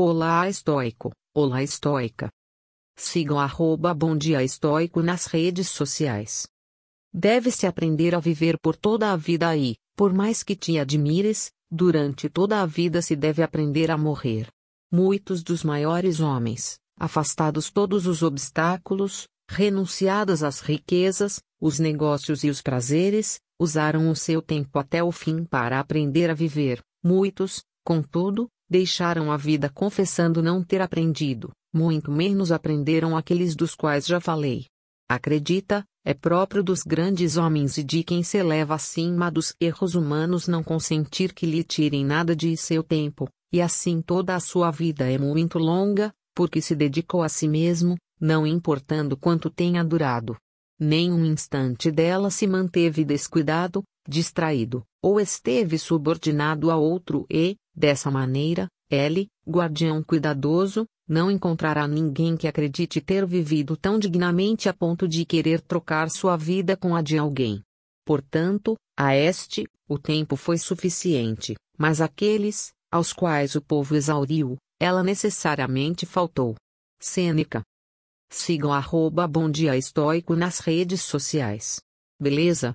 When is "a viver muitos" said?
26.30-27.64